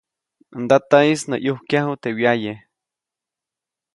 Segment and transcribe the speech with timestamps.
[0.63, 2.53] Ndataʼis nä ʼyukyaju teʼ wyaye.